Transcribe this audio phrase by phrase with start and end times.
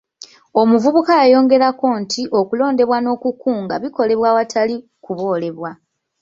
[0.61, 5.69] Omuvubuka yayongerako nti okulondebwa n'okukunga bikolebwa awatali kuboolebwa.